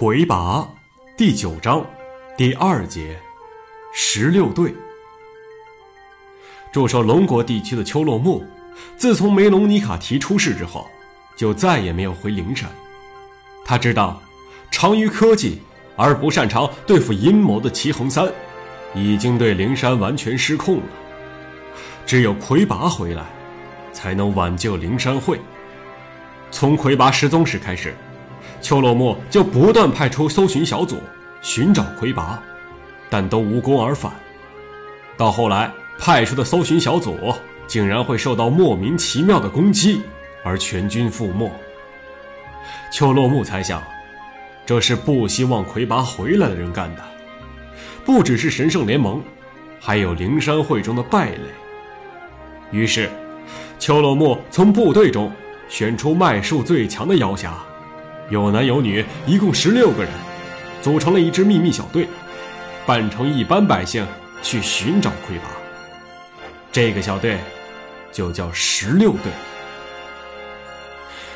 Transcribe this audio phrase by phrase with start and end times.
[0.00, 0.64] 魁拔
[1.16, 1.84] 第九章
[2.36, 3.18] 第二节
[3.92, 4.72] 十六队。
[6.70, 8.46] 驻守龙国地区的丘洛木，
[8.96, 10.86] 自从梅隆尼卡提出事之后，
[11.34, 12.70] 就再也没有回灵山。
[13.64, 14.22] 他知道，
[14.70, 15.60] 长于科技
[15.96, 18.32] 而不擅长对付阴谋的齐恒三，
[18.94, 20.84] 已经对灵山完全失控了。
[22.06, 23.26] 只有魁拔回来，
[23.92, 25.40] 才能挽救灵山会。
[26.52, 27.96] 从魁拔失踪时开始。
[28.60, 30.98] 邱洛木就不断派出搜寻小组
[31.40, 32.42] 寻找魁拔，
[33.08, 34.12] 但都无功而返。
[35.16, 37.16] 到后来，派出的搜寻小组
[37.66, 40.00] 竟然会受到莫名其妙的攻击，
[40.44, 41.50] 而全军覆没。
[42.92, 43.82] 邱洛木猜想，
[44.66, 47.02] 这是不希望魁拔回来的人干的，
[48.04, 49.22] 不只是神圣联盟，
[49.80, 51.38] 还有灵山会中的败类。
[52.70, 53.08] 于是，
[53.78, 55.32] 邱洛木从部队中
[55.68, 57.54] 选出脉术最强的妖侠。
[58.30, 60.12] 有男有女，一共十六个人，
[60.82, 62.06] 组成了一支秘密小队，
[62.84, 64.06] 扮成一般百姓
[64.42, 65.44] 去寻找魁拔。
[66.70, 67.38] 这个小队
[68.12, 69.32] 就叫十六队。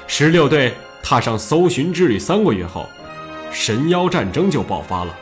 [0.07, 2.87] 十六队踏上搜寻之旅三个月后，
[3.51, 5.17] 神妖战争就爆发了。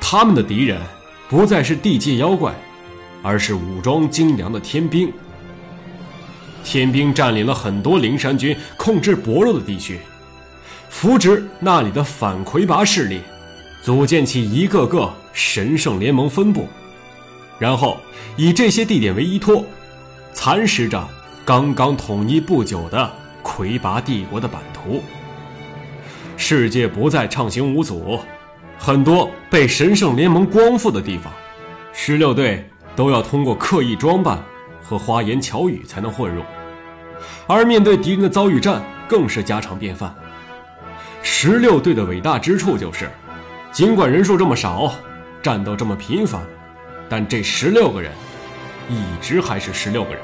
[0.00, 0.80] 他们的敌人
[1.28, 2.54] 不再是地界妖怪，
[3.22, 5.12] 而是武装精良的天兵。
[6.62, 9.98] 天兵占领了很多灵山军控制薄弱的地区。
[10.90, 13.22] 扶植那里的反魁拔势力，
[13.80, 16.68] 组建起一个个神圣联盟分部，
[17.58, 17.98] 然后
[18.36, 19.64] 以这些地点为依托，
[20.34, 21.08] 蚕食着
[21.44, 23.10] 刚刚统一不久的
[23.40, 25.00] 魁拔帝国的版图。
[26.36, 28.18] 世界不再畅行无阻，
[28.76, 31.32] 很多被神圣联盟光复的地方，
[31.92, 34.42] 十六队都要通过刻意装扮
[34.82, 36.42] 和花言巧语才能混入，
[37.46, 40.12] 而面对敌人的遭遇战更是家常便饭。
[41.22, 43.10] 十六队的伟大之处就是，
[43.72, 44.92] 尽管人数这么少，
[45.42, 46.42] 战斗这么频繁，
[47.08, 48.12] 但这十六个人，
[48.88, 50.20] 一直还是十六个人。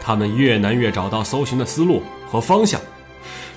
[0.00, 2.80] 他们越难越找到搜寻的思路和方向，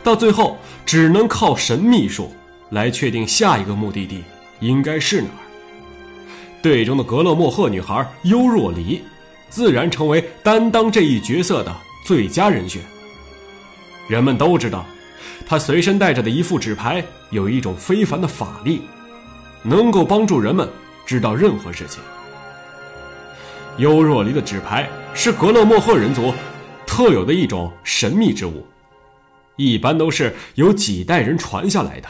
[0.04, 2.32] 到最后只能靠神秘术
[2.70, 4.24] 来确定下一个目的地
[4.60, 5.42] 应该是哪儿。
[6.62, 9.02] 队中的格勒莫赫女孩优若离，
[9.50, 11.76] 自然成为担当这一角色的
[12.06, 12.82] 最佳人选。
[14.08, 14.86] 人们都知道。
[15.46, 18.82] 他随身带着的一副纸牌有一种非凡的法力，
[19.64, 20.68] 能够帮助人们
[21.06, 22.02] 知道任何事情。
[23.78, 26.34] 优若离的纸牌是格勒莫赫人族
[26.86, 28.66] 特有的一种神秘之物，
[29.56, 32.08] 一般都是由几代人传下来的。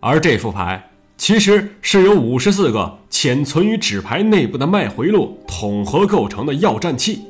[0.00, 7.22] 而这副牌其实是由五十四个潜存于纸牌内部的脉回路统合构成的要战器，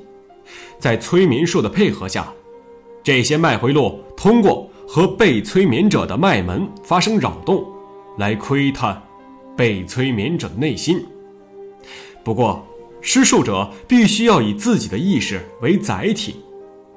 [0.79, 2.27] 在催眠术的配合下，
[3.03, 4.71] 这些脉回路通过。
[4.87, 7.65] 和被催眠者的脉门发生扰动，
[8.19, 9.01] 来窥探
[9.57, 11.05] 被催眠者的内心。
[12.23, 12.65] 不过，
[13.01, 16.37] 施术者必须要以自己的意识为载体，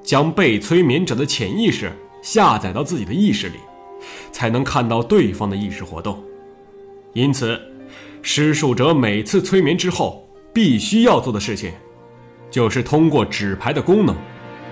[0.01, 3.55] 将被催眠者的潜意识下载到自己的意识里，
[4.31, 6.21] 才能看到对方的意识活动。
[7.13, 7.59] 因此，
[8.21, 11.71] 施术者每次催眠之后，必须要做的事情，
[12.49, 14.15] 就是通过纸牌的功能，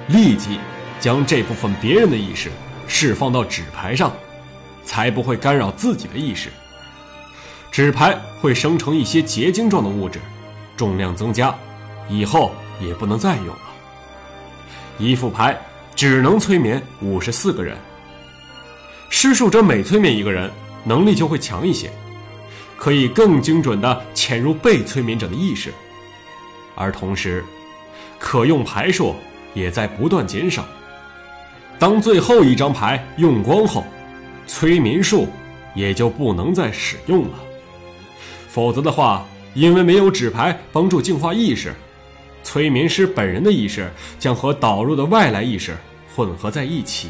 [0.08, 0.60] 立即
[1.00, 2.50] 将这部分别人的意识。
[2.88, 4.12] 释放到纸牌上，
[4.84, 6.50] 才不会干扰自己的意识。
[7.72, 10.20] 纸牌会生成一些结晶状的物质，
[10.78, 11.54] 重量增加，
[12.10, 13.62] 以后也不能再用了。
[14.98, 15.60] 一副牌
[15.96, 17.78] 只能催眠五十四个人。
[19.10, 20.50] 施术者每催眠一个人，
[20.84, 21.92] 能力就会强一些，
[22.78, 25.74] 可以更精准地潜入被催眠者的意识，
[26.76, 27.44] 而同时，
[28.18, 29.16] 可用牌数
[29.54, 30.66] 也在不断减少。
[31.78, 33.84] 当最后一张牌用光后，
[34.48, 35.28] 催眠术
[35.74, 37.40] 也就不能再使用了。
[38.48, 41.74] 否则的话，因为没有纸牌帮助净化意识，
[42.44, 45.76] 催眠师本人的意识将和导入的外来意识
[46.16, 47.10] 混合在一起，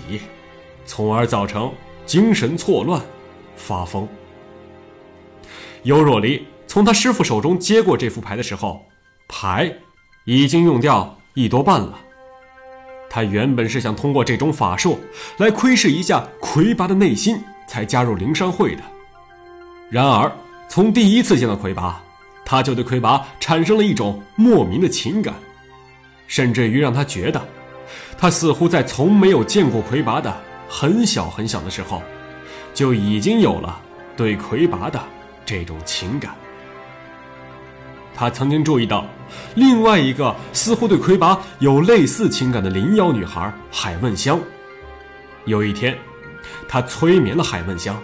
[0.85, 1.71] 从而造成
[2.05, 2.99] 精神错乱、
[3.55, 4.07] 发疯。
[5.83, 8.83] 尤若离从他师傅手中接过这副牌的时候，
[9.27, 9.71] 牌
[10.25, 11.99] 已经用掉一多半了。
[13.15, 14.99] 他原本是想通过这种法术
[15.37, 18.81] 来窥视一下魁拔的内心，才加入灵山会的。
[19.89, 20.29] 然而，
[20.67, 22.03] 从第一次见到魁拔，
[22.43, 25.33] 他就对魁拔产生了一种莫名的情感，
[26.27, 27.41] 甚至于让他觉得，
[28.17, 30.35] 他似乎在从没有见过魁拔的
[30.67, 32.03] 很小很小的时候，
[32.73, 33.79] 就已经有了
[34.17, 35.01] 对魁拔的
[35.45, 36.35] 这种情感。
[38.15, 39.05] 他曾经注意到，
[39.55, 44.39] 另外一个似乎对魁拔有类似情感的灵妖女孩海问香。
[45.43, 45.97] 有一天，
[46.67, 48.01] 他催眠了海问香，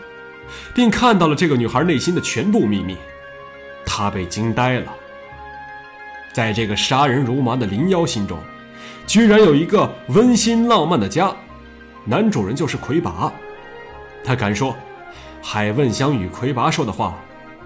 [0.75, 2.97] 并看到了这个女孩内心的全部秘密。
[3.85, 4.93] 他被惊呆了。
[6.33, 8.37] 在这个杀人如麻的灵妖心中，
[9.07, 11.33] 居然有一个温馨浪漫的家。
[12.05, 13.31] 男主人就是魁拔。
[14.23, 14.75] 他敢说，
[15.41, 17.17] 海问香与魁拔说的话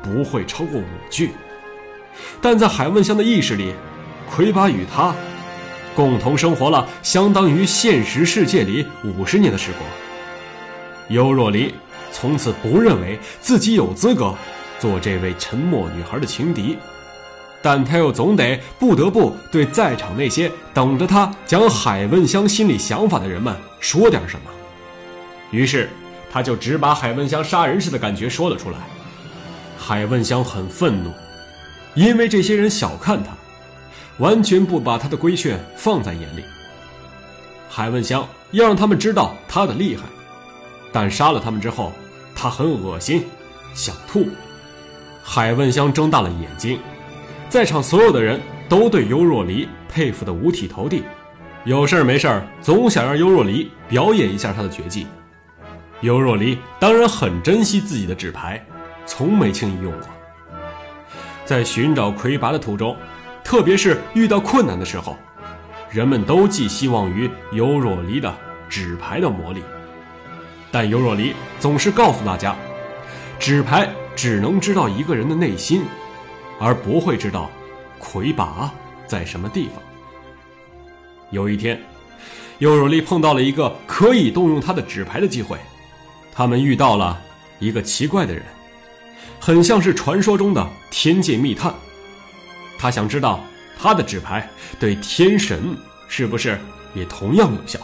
[0.03, 1.31] 不会超过五句。
[2.41, 3.73] 但在海问香的意识里，
[4.29, 5.15] 魁拔与他
[5.95, 9.83] 共同生活了相当于现实世界里五十年的时光。
[11.09, 11.73] 尤若离
[12.11, 14.33] 从此不认为自己有资格
[14.79, 16.77] 做这位沉默女孩的情敌，
[17.61, 24.51] 但他又总得不得不对在场那些等着他讲海问香心里想法的人们说点什么。
[25.51, 25.89] 于是，
[26.31, 28.77] 他就只把海问香杀人时的感觉说了出来。
[29.77, 31.11] 海问香很愤怒，
[31.95, 33.31] 因为这些人小看他，
[34.19, 36.43] 完全不把他的规劝放在眼里。
[37.69, 40.03] 海问香要让他们知道他的厉害。
[40.91, 41.91] 但杀了他们之后，
[42.33, 43.25] 他很恶心，
[43.73, 44.27] 想吐。
[45.23, 46.79] 海问香睁大了眼睛，
[47.49, 48.39] 在场所有的人
[48.69, 51.03] 都对尤若离佩服得五体投地，
[51.65, 55.05] 有事儿没事儿总想让尤若离表演一下他的绝技。
[55.99, 58.63] 尤若离当然很珍惜自己的纸牌，
[59.05, 60.07] 从没轻易用过。
[61.45, 62.97] 在寻找魁拔的途中，
[63.43, 65.15] 特别是遇到困难的时候，
[65.89, 68.35] 人们都寄希望于尤若离的
[68.67, 69.61] 纸牌的魔力。
[70.71, 72.55] 但尤若离总是告诉大家，
[73.39, 75.83] 纸牌只能知道一个人的内心，
[76.59, 77.49] 而不会知道
[77.99, 78.71] 魁拔
[79.05, 79.75] 在什么地方。
[81.29, 81.79] 有一天，
[82.57, 85.57] 尤若离碰到了一个可以动用他的纸牌的机会，
[86.33, 87.21] 他们遇到了
[87.59, 88.43] 一个奇怪的人，
[89.45, 91.71] 很像是传说中的天界密探。
[92.79, 93.45] 他想知道
[93.77, 94.49] 他的纸牌
[94.79, 95.77] 对天神
[96.07, 96.59] 是不是
[96.95, 97.79] 也同样有效。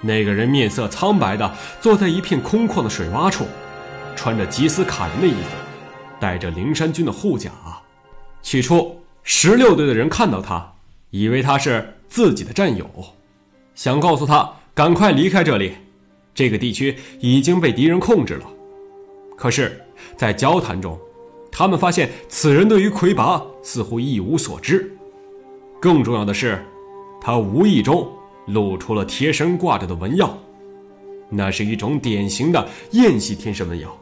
[0.00, 3.46] 那个人面色苍白的坐在一片空旷的水洼处，
[4.16, 5.54] 穿着吉斯卡人的衣服，
[6.18, 7.52] 带着灵山军的护甲。
[8.42, 10.68] 起初，十六队的人看到他，
[11.10, 12.90] 以为他是自己的战友，
[13.76, 15.76] 想告诉他赶快离开这里，
[16.34, 18.46] 这个地区已经被敌人控制了。
[19.36, 19.80] 可是，
[20.16, 20.98] 在交谈中，
[21.50, 24.90] 他们发现此人对于魁拔似乎一无所知。
[25.80, 26.64] 更重要的是，
[27.20, 28.10] 他无意中。
[28.46, 30.36] 露出了贴身挂着的纹药，
[31.30, 33.96] 那是一种典型的焰系天神纹药。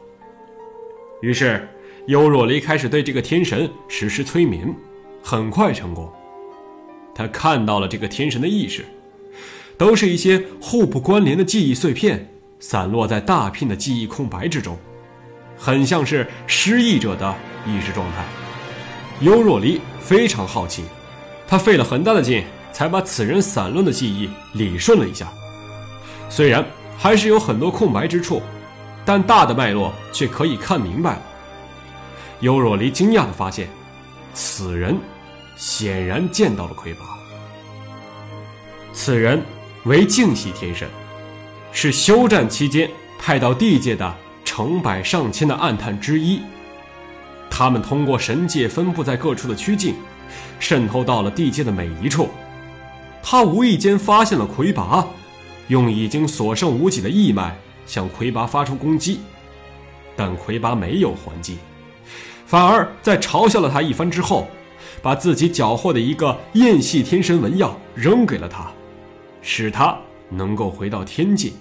[1.21, 1.69] 于是，
[2.07, 4.75] 尤若离开始对这个天神实施催眠，
[5.21, 6.11] 很快成功。
[7.13, 8.83] 他看到了这个天神的意识，
[9.77, 12.27] 都是一些互不关联的记忆碎片，
[12.59, 14.75] 散落在大片的记忆空白之中，
[15.61, 17.35] 很像是失忆者的
[17.65, 18.25] 意识状态。
[19.19, 20.83] 尤若离非常好奇，
[21.47, 22.43] 他费了很大的劲。
[22.73, 25.27] 才把此人散乱的记忆理顺了一下，
[26.29, 26.65] 虽然
[26.97, 28.41] 还是有很多空白之处，
[29.03, 31.21] 但大的脉络却可以看明白了。
[32.39, 33.67] 尤若离惊讶地发现，
[34.33, 34.97] 此人
[35.57, 37.01] 显然见到了魁拔。
[38.93, 39.43] 此人
[39.83, 40.87] 为净系天神，
[41.73, 44.15] 是休战期间派到地界的
[44.51, 46.41] 成百上千的暗探之一。
[47.49, 49.95] 他们通过神界分布在各处的曲径，
[50.59, 52.27] 渗透到了地界的每一处。
[53.23, 55.07] 他无意间发现了魁拔，
[55.69, 57.55] 用已经所剩无几的义脉
[57.85, 59.21] 向魁拔发出攻击，
[60.17, 61.57] 但魁拔没有还击，
[62.45, 64.49] 反而在嘲笑了他一番之后，
[65.01, 68.69] 把自己缴获的一个焰系天神纹药扔给了他，
[69.41, 71.53] 使他能够回到天界。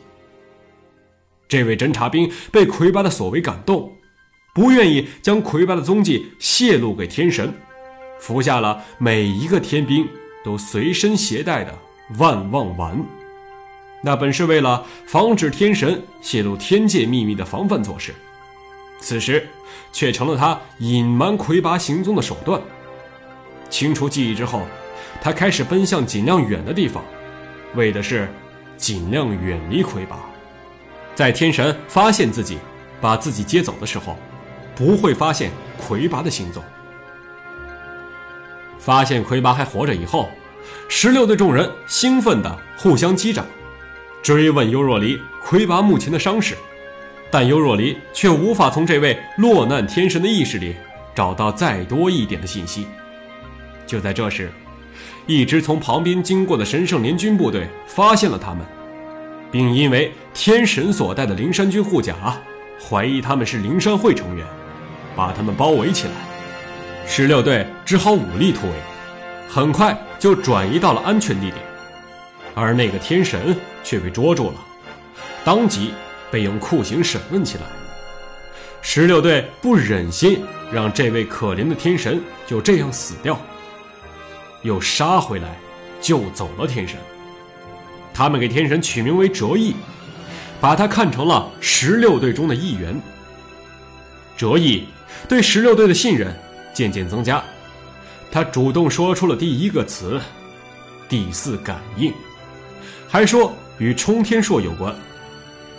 [1.50, 3.92] 这位侦察兵被魁拔的所为感动，
[4.54, 7.52] 不愿意将魁拔的踪迹泄露给天神，
[8.19, 10.09] 服下了每一个天兵。
[10.42, 11.78] 都随身携带的
[12.16, 12.99] 万望丸，
[14.02, 18.14] 那本是为了防止天神泄露天界秘密的防范措施，
[19.00, 19.47] 此时
[19.92, 22.59] 却成了他隐瞒魁拔行踪的手段。
[23.69, 24.62] 清除记忆之后，
[25.21, 27.04] 他开始奔向尽量远的地方，
[27.75, 28.26] 为的是
[28.78, 30.19] 尽量远离魁拔，
[31.21, 32.57] 在天神发现自己
[32.99, 34.17] 把自己接走的时候，
[34.75, 36.62] 不会发现魁拔的行踪。
[38.79, 40.31] 发现魁拔还活着以后，
[40.89, 43.45] 十六队众人兴奋地互相击掌，
[44.23, 46.57] 追问尤若离魁拔目前的伤势，
[47.31, 50.75] 但尤若离却无法从这位落难天神的意识里
[51.15, 52.87] 找到再多一点的信息。
[53.87, 54.50] 就在这时，
[55.27, 58.65] 一直从旁边经过的神圣联军部队发现了他们，
[59.53, 62.14] 并因为天神所带的灵山军护甲，
[62.80, 64.46] 怀疑他们是灵山会成员，
[65.16, 66.12] 把他们包围起来。
[67.06, 68.72] 十六队只好武力突围，
[69.49, 71.56] 很快就转移到了安全地点，
[72.54, 74.54] 而那个天神却被捉住了，
[75.44, 75.92] 当即
[76.30, 77.64] 被用酷刑审问起来。
[78.80, 83.38] 十六队不忍心让这位可怜的天神就这样死掉，
[84.62, 85.58] 又杀回来
[86.00, 86.96] 救走了天神。
[88.14, 89.75] 他们给天神取名为折翼，
[90.61, 93.00] 把他看成了十六队中的一员。
[94.37, 94.87] 折翼
[95.29, 96.35] 对十六队的信任
[96.73, 97.43] 渐渐增加，
[98.31, 100.21] 他主动说出了第一个词
[101.09, 102.12] “第四感应”，
[103.09, 104.95] 还说与冲天硕有关，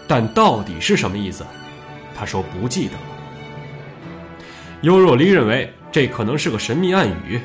[0.07, 1.45] 但到底是什么意思？
[2.15, 2.99] 他说不记得了。
[4.81, 7.39] 优若离认为这可能是个神秘暗语，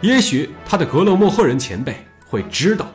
[0.00, 2.88] 也许他的格勒莫赫人前辈会知道。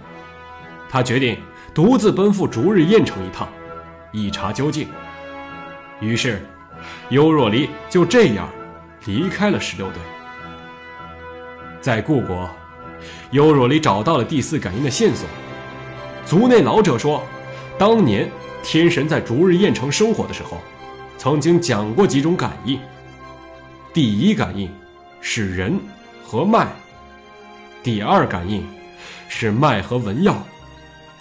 [0.90, 1.38] 他决定
[1.76, 3.50] 独自奔赴逐日燕城一趟，
[4.14, 4.88] 一查究竟。
[6.00, 6.42] 于是，
[7.10, 8.48] 优若离就这样
[9.04, 9.98] 离开了十六队。
[11.82, 12.50] 在故国，
[13.32, 15.28] 优若离找到了第四感应的线索。
[16.26, 17.22] 族内老者说，
[17.78, 18.32] 当年
[18.64, 20.58] 天神在逐日燕城生活的时候，
[21.18, 22.80] 曾经讲过几种感应。
[23.94, 24.72] 第一感应
[25.20, 25.78] 是人
[26.24, 26.70] 和脉，
[27.84, 28.66] 第二感应
[29.28, 30.42] 是脉和文药。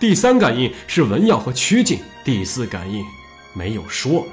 [0.01, 3.05] 第三感应是文耀和曲靖，第四感应
[3.53, 4.27] 没有说，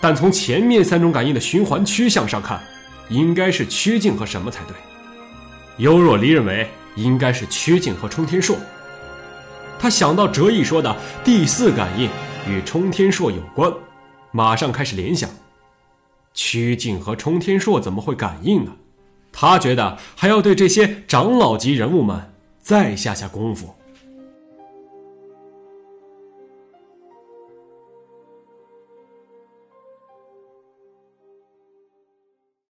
[0.00, 2.62] 但从前面三种感应的循环趋向上看，
[3.08, 4.74] 应该是曲靖和什么才对。
[5.76, 8.56] 尤若离认为应该是曲靖和冲天朔。
[9.78, 12.10] 他想到折翼说的第四感应
[12.48, 13.72] 与冲天朔有关，
[14.32, 15.30] 马上开始联想：
[16.34, 18.72] 曲靖和冲天朔怎么会感应呢？
[19.30, 23.72] 他觉得还要对这些长老级人物们再下下功夫。